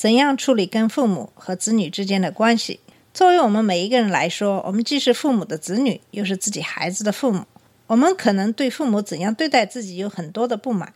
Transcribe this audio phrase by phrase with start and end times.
[0.00, 2.80] 怎样处理跟父母和子女之间的关系。
[3.12, 7.44] 作为我们每一个人来说，我们既是父母的子女，又是自己孩子的父母。
[7.86, 10.94] 我们可能对父母怎样对待自己有很多的不满，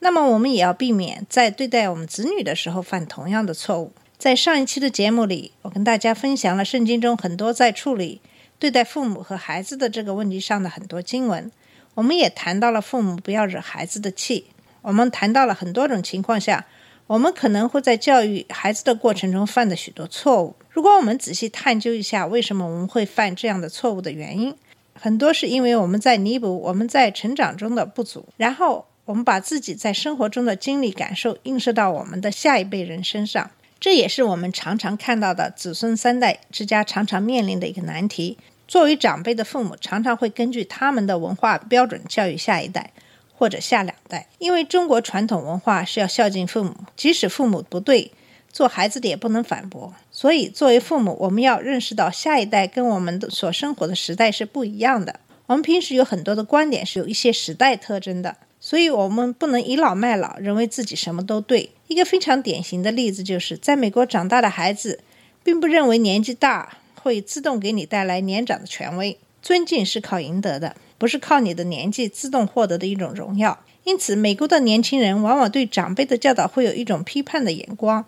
[0.00, 3.92] 那么我们也要避免在对待我们子女的时候犯同样的错误。
[4.18, 8.20] 在上一期的节目里，我跟大家分享了圣经中很多在处理
[8.58, 11.48] 对待父母和孩子的这个问题上的很多经文。
[11.94, 14.46] 我们也谈到了父母不要惹孩子的气。
[14.82, 16.66] 我们谈到了很多种情况下，
[17.10, 20.54] 我们可能会在教育孩子的过程中犯的许多错误。
[20.70, 24.54] 如果我们仔细探究一下为什么我们会犯这样的错误的原因，
[24.94, 33.50] 很多是因为我们在弥补我们在成长中的不足，然后我们把自己在生活中的经历感受映射到我们的下一辈人身上。
[33.80, 38.38] 这也是我们常常看到的子孙三代之家常常面临的一个难题。
[38.68, 42.92] 作为长辈的父母，常常会根据他们的文化标准教育下一代。
[43.40, 48.12] 或者下两代，因为中国传统文化是要孝敬父母，即使父母不对，
[48.52, 49.94] 做孩子的也不能反驳。
[50.10, 55.20] 所以，作为父母，我们要认识到下一代跟我们的所生活的时代是不一样的。
[55.46, 61.70] 我们平时有很多的观点是有一些时代特征的，所以我们不能倚老卖老，认为自己什么都对。
[61.86, 65.00] 一个非常典型的例子就是，在美国长大的孩子，
[65.42, 69.18] 并不认为年纪大会自动给你带来年长的权威。
[69.40, 70.76] 尊敬是靠赢得的。
[71.00, 78.04] 不是靠你的年纪自动获得的一种荣耀，因此，美国的年轻人往往对长辈的教导会有一种批判的眼光，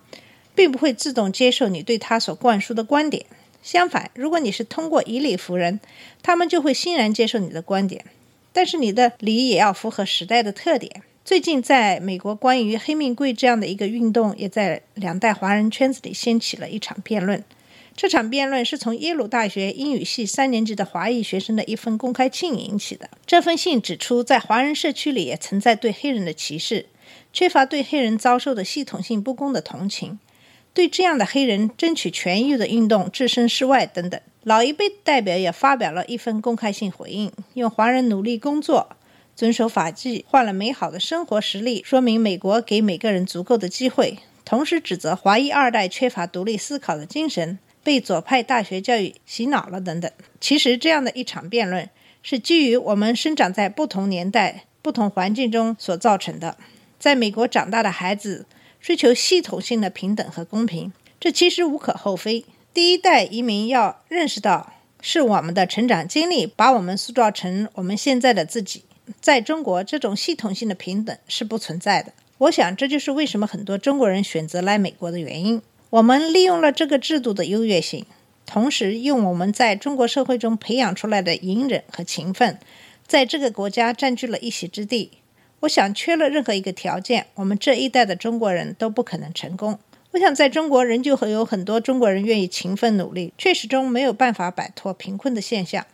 [0.55, 3.25] 并不会自动接受你对他所灌输的观点。
[3.63, 5.81] 相反，如果你是通过以理服人，
[6.23, 8.05] 他们就会欣然接受你的观点。
[8.53, 11.03] 但是，你的理也要符合时代的特点。
[11.25, 17.43] 最近，在美国，关于黑命贵这样的一个运动，也在两代华人圈子里掀起了一场辩论。
[17.95, 23.09] 这场辩论是从耶鲁大学英语系三年级的华裔学生的一封公开信引起的。
[23.27, 26.87] 这封信指出，在华人社区里也存在对黑人的歧视，
[27.33, 30.19] 缺乏对黑人遭受的系统性不公的同情，
[30.73, 34.21] 对这样的黑人争取权益的运动置身事外等等。
[34.43, 38.97] 老一辈代表也发表了一份公开信回应，用华人努力工作、
[39.37, 47.59] 遵守法纪换了美好的生活实力，说明美国给每个人足够的机会，同时指责华裔二代缺乏独立思考的精神。
[47.83, 50.11] 被左派大学教育洗脑了等等。
[50.41, 51.89] 其实，这样的一场辩论
[52.23, 56.57] 是基于我们生长在不同年代、不同环境中所造成的。
[56.99, 58.47] 在美国长大的孩子
[58.81, 62.45] 追求系统性的平等和公平，这其实无可厚非。
[62.73, 68.85] 第一代移民要认识到，是我们的成长经历把我们塑造成我们现在的自己。
[69.21, 72.13] 在中国，这种系统性的平等是不存在的。
[72.39, 75.61] 我想，这就是为什么很多中国人选择来美国的原因。
[75.93, 78.07] 我们利用了这个制度的优越性，
[78.47, 82.59] 同时用我们在中国社会中培养出来的隐忍和勤奋，
[83.07, 85.11] 在这个国家占据了一席之地。
[85.61, 89.79] 我想，缺了任何一个条件，我们这一代的中国人都不可能成功。
[90.13, 95.87] 我想，在中国仍旧会有很多中国人愿意勤奋努力，却始终没有办法摆脱贫困的现象。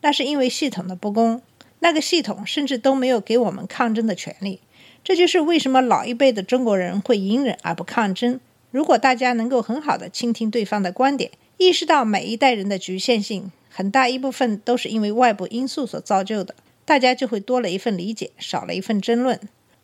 [0.00, 1.42] 那是因为系统的不公，
[1.80, 4.60] 那个系统甚至都没有给我们抗争的权利。
[5.04, 8.40] 这就是为什么老一辈的中国人会隐忍而不抗争。
[8.72, 19.38] 如果大家能够很好的倾听对方的观点，意识到每一代人的局限性，很大一部分都是因为外部因素所造就的，大家就会多了一份理解，少了一份争论。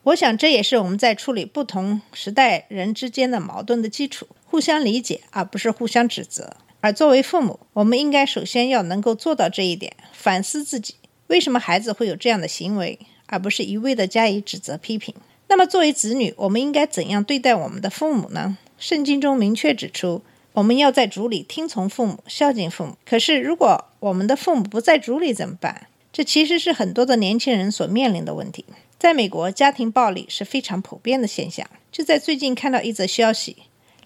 [0.05, 6.57] 我想这也是我们在处理不同时代人之间的矛盾的基础：互相理解，而不是互相指责。
[6.81, 10.95] 而作为父母，我们应该首先要能够做到这一点，反思自己
[11.27, 15.15] 为什么孩子会有这样的行为，而不是一味的加以指责批评。
[15.49, 18.57] 那么，作为子女，我们应该怎样对待我们的父母呢？
[18.79, 20.23] 圣经中明确指出，
[20.53, 22.97] 我们要在主里听从父母，孝敬父母。
[23.05, 25.89] 可是，如果我们的父母不在主里怎么办？
[26.13, 28.65] 这其实是很多的年轻人所面临的问题。
[28.99, 31.69] 在美国，家庭暴力是非常普遍的现象。
[31.91, 33.57] 就在最近看到一则消息，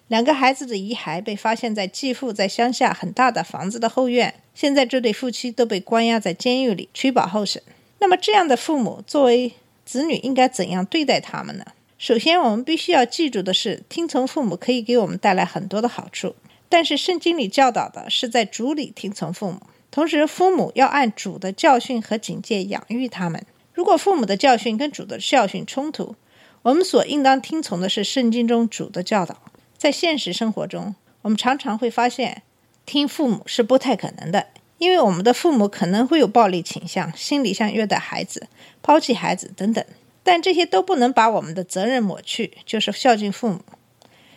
[0.07, 4.33] 两个孩子的遗骸被发现在继父在乡下很大的房子的后院。
[4.55, 7.61] 现在这对夫妻都被关押在监狱里取保候审。
[7.99, 9.53] 那么，这样的父母作为
[9.85, 11.65] 子女，应该怎样对待他们呢？
[12.03, 16.35] 首先，我们必须要记住的是，听从父母可以给我们带来很多的好处。
[16.67, 23.45] 但是，圣经里教导的是在主里听从父母，同时，父母要按主的教训和警戒养育他们。
[23.73, 26.17] 如果父母的教训跟主的教训冲突，
[26.63, 29.37] 我们所应当听从的是圣经中主的教导。
[29.77, 32.41] 在现实生活中，我们常常会发现，
[32.85, 34.47] 听父母是不太可能的，
[34.77, 38.47] 因为我们的父母可能会有暴力倾向、心理上虐待孩子、
[38.81, 39.85] 抛弃孩子等等。
[40.23, 43.59] 但这些都不能把我们的责任抹去，就是孝敬父母。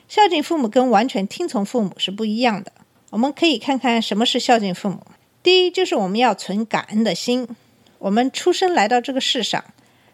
[0.09, 2.73] 孝敬父母跟完全听从父母是不一样的。
[3.11, 5.01] 我们可以看看什么是孝敬父母。
[5.43, 7.49] 第一，就是我们要存感恩的心。
[7.99, 9.65] 我们出生来到这个世上，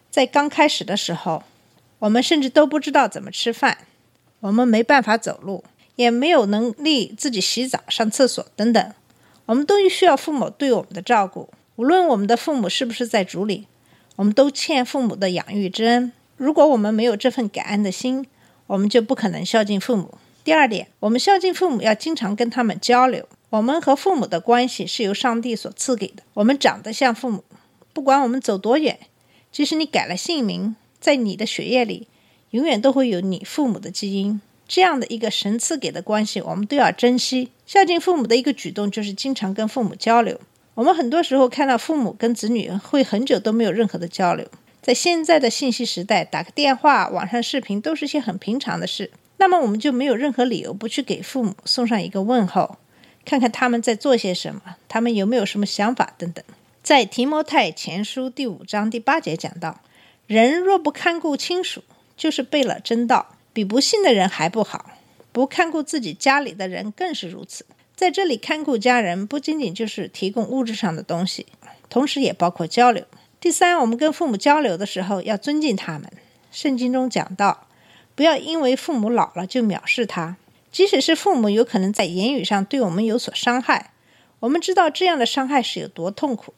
[0.09, 1.43] 在刚开始的时候，
[1.99, 3.79] 我们甚至都不知道怎么吃饭，
[4.39, 5.63] 我们没办法走路，
[5.95, 8.93] 也没有能力自己洗澡、上厕所等等。
[9.47, 13.67] 我们都需要父母对我们的照顾，无论我们的父母是不是在主里，
[14.15, 16.11] 我们都欠父母的养育之恩。
[16.37, 18.25] 如果我们没有这份感恩的心，
[18.67, 20.17] 我们就不可能孝敬父母。
[20.43, 23.27] 第二点，我们孝敬父母要经常跟他们交流。
[23.49, 26.23] 我们和父母的关系是由上帝所赐给的。
[26.33, 27.43] 我们长得像父母，
[27.93, 28.99] 不管我们走多远，
[29.51, 32.07] 即使你改了姓名，在你的血液里
[32.49, 34.41] 永远都会有你父母的基因。
[34.67, 37.51] 这样的一个神赐给的关系，我们都要珍惜。
[37.65, 40.39] 孝敬父母的一个举动就是经常跟父母交流。
[40.75, 44.47] 我们很多时候看到父母跟子女会很久都没有任何的交流。
[44.81, 49.11] 在现在的信息时代，打个电话、网上视频都是些很平常的事。
[49.37, 52.77] 那么我们就没有任何理由不去给父母送上一个问候。
[53.23, 56.43] 看看他们在做些什么，他们有没有什么想法等等。
[56.81, 59.79] 在提摩太前书第五章第八节讲到：
[60.27, 61.83] 人若不看顾亲属，
[62.17, 64.97] 就是背了真道，比不信的人还不好；
[65.31, 67.65] 不看顾自己家里的人更是如此。
[67.95, 71.45] 在这里看顾家人，不仅仅就是提供物质上的东西，
[71.89, 73.05] 同时也包括交流。
[73.39, 76.11] 第三，我们跟父母交流的时候要尊敬他们。
[76.51, 77.67] 圣经中讲到，
[78.15, 80.37] 不要因为父母老了就藐视他。
[80.71, 83.91] 即使是父母有可能在言语上对我们有所伤害，
[84.39, 86.53] 我们知道这样的伤害是有多痛苦，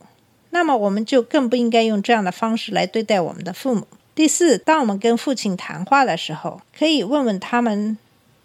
[0.52, 3.86] 那么我们就更不应该用这样的方式来对待我们的父母。
[4.14, 7.98] 第四，当我们跟父亲谈话的时候，可以问问他们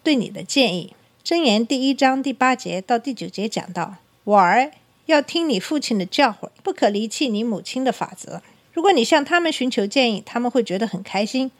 [0.03, 0.93] 对你的建议。
[1.23, 4.71] 箴言第一章第八节到第九节讲到：“我儿
[5.05, 8.41] 要听你父亲的教诲，不可离弃你母亲的法则。
[8.73, 11.51] 如果你向他们寻求建议，他们会觉得很开心。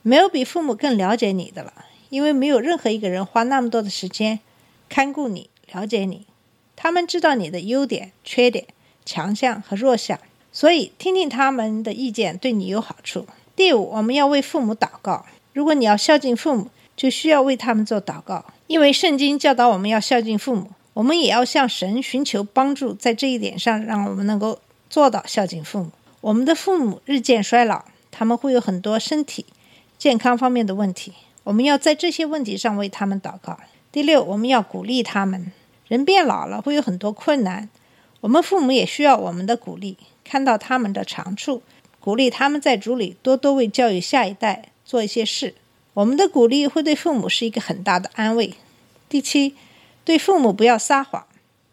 [0.00, 4.40] 没有比父母更了解你的了。”因为没有任何一个人花那么多的时间
[4.88, 6.26] 看顾你、了解你，
[6.74, 8.66] 他们知道你的优点、缺点、
[9.04, 10.18] 强项和弱项，
[10.50, 13.26] 所以听听他们的意见对你有好处。
[13.54, 15.26] 第五，我们要为父母祷告。
[15.52, 25.90] 如果你要孝敬父母，就需要为他们做祷告，因为圣经教导我们要孝敬父母，我们也要向神寻求帮助，在这一点上，让我们能够做到孝敬父母。
[26.20, 27.82] 我们的父母日渐衰老，
[28.12, 29.44] 他们会有很多身体
[29.98, 31.12] 健康方面的问题。
[31.42, 33.58] 我们要在这些问题上为他们祷告。
[33.90, 35.50] 第六，我们要鼓励他们。
[35.88, 37.68] 人变老了，会有很多困难，
[38.20, 41.64] 我们父母也需要我们的鼓励，看到他们的长处，
[41.98, 45.54] 鼓励他们在主里多多为教育下一代做一些事。
[46.00, 48.54] 我们的鼓励会对父母是一个很大的安慰。
[49.10, 49.54] 第七，
[50.02, 51.26] 对父母不要撒谎。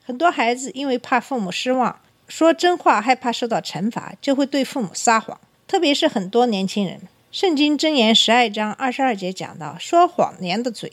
[0.04, 1.98] 很多孩子因为怕父母失望，
[2.28, 7.00] 说真话，害怕受到惩罚，就会对父母撒谎，特别是很多年轻人。
[7.32, 10.92] 圣经箴言十二章二十二节讲到：说谎言的嘴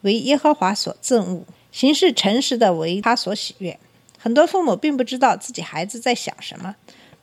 [0.00, 3.78] 为耶和华所憎恶，行事诚实的为他所喜悦。
[4.16, 6.76] 很多父母并不知道自己孩子在想什么、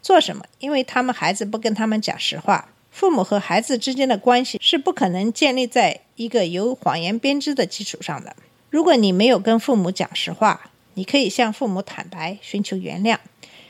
[0.03, 2.69] 做什么，因为他们孩子不跟他们讲实话。
[2.97, 8.35] 父母和孩子之间的关系是不可能建立在一个由谎言编织的基础上的。
[8.71, 13.19] 如果你没有跟父母讲实话，你可以向父母坦白，寻求原谅。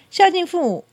[0.09, 0.85] 孝敬父母，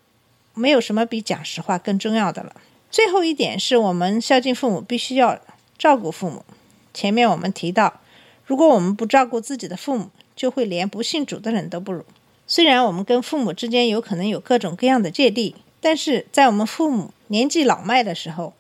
[0.53, 2.57] 没有什么比讲实话更重要的了。
[2.91, 5.39] 最后一点是我们孝敬父母，必须要
[5.79, 6.45] 照顾父母。
[6.93, 8.01] 前面我们提到，
[8.45, 12.05] 如果我们不照顾自己的父母，就会连不信主的人都不如。
[12.49, 18.55] 虽然我们跟父母之间有可能有各种各样的芥蒂，但是在我们父母年纪老迈的时候，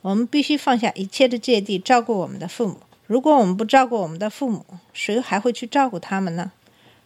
[0.00, 2.78] 我们必须放下一切的芥蒂，照顾我们的父母。
[3.06, 6.52] 如果我们不照顾我们的父母，谁还会去照顾他们呢？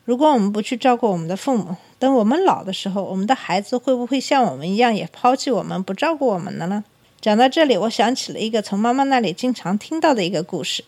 [0.05, 6.85] 如果我们不去照顾我们的父母，等我们老的时候，我们的孩子会不会像我们一样也抛弃我们，不照顾我们了呢？
[7.21, 10.85] 讲到这里，我想起了一个从妈妈那里经常听到的一个故事，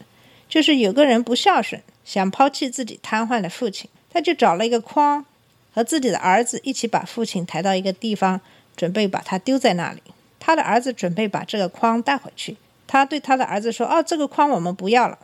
[0.48, 5.24] 就是有个人不孝顺，想抛弃自己瘫痪的父亲，他就找了一个筐，
[5.74, 8.40] 和自己的儿子一起把父亲抬到一个地方，
[8.76, 10.02] 准备把他丢在那里。
[10.38, 12.56] 他的儿子准备把这个筐带回去，
[12.86, 15.18] 他对他的儿子说：“哦，这个筐我们不要了。”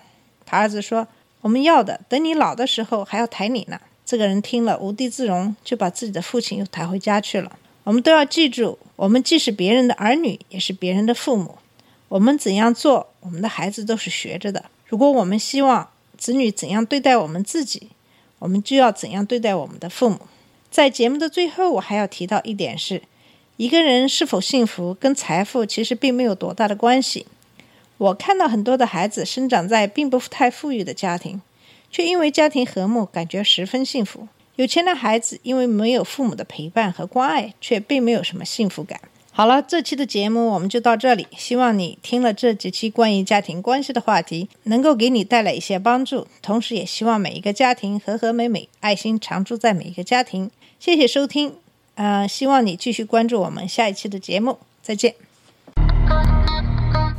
[0.46, 1.06] 他儿子说。
[1.42, 3.80] 我们要的，等你老的时候还要抬你呢。
[4.06, 7.58] 这个人听了无地自容，就把自己的父亲又抬回家去了。
[7.82, 11.58] 我们都要记住，我们既是别人的儿女，也是别人的父母。
[12.06, 14.66] 我们怎样做，我们的孩子都是学着的。
[14.86, 17.88] 如果我们希望子女怎样对待我们自己，
[18.38, 20.20] 我们就要怎样对待我们的父母。
[20.70, 23.02] 在节目的最后，我还要提到一点是，
[23.56, 27.26] 一个人是否幸福跟财富其实并没有多大的关系。
[27.98, 31.40] 我看到很多的孩子生长在并不太富裕的家庭，
[31.90, 34.26] 却因为家庭和睦，感觉十分幸福。
[34.56, 39.00] 有钱的孩子因为没有父母的陪伴和关爱，却并没有什么幸福感。
[39.30, 41.26] 好了，这期的节目我们就到这里。
[41.38, 46.26] 希望你听了这几期关于家庭关系的话题，能够给你带来一些帮助。
[46.42, 50.50] 同时，也希望每一个家庭和和美美，爱心常驻在每一个家庭。
[50.78, 51.54] 谢谢收听，
[51.94, 54.58] 呃，希望你继续关注我们下一期的节目。
[54.82, 55.14] 再见。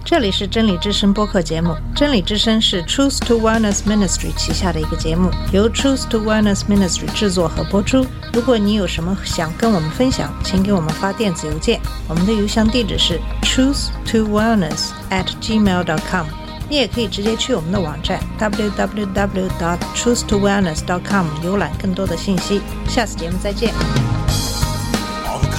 [0.05, 1.75] 这里是真理之声播客节目。
[1.95, 8.05] 真理之声是 Truth to Wellness Ministry 旗下的一个节目，由 Truth to Wellness Ministry 制作和播出。
[8.33, 16.27] 如果你有什么想跟我们分享，请给我们发电子邮件，我们的邮箱地址是 truth to wellness at gmail dot com。
[16.69, 22.61] 你也可以直接去我们的网站 www dot truth to wellness dot com 浏览更多的信息。
[22.89, 23.73] 下次节目再见。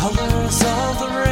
[0.04, 1.23] colors of the rain.